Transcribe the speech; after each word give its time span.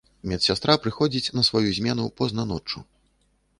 Медсястра 0.29 0.75
прыходзіць 0.85 1.33
на 1.37 1.45
сваю 1.51 1.69
змену 1.81 2.09
позна 2.21 2.49
ноччу. 2.55 2.77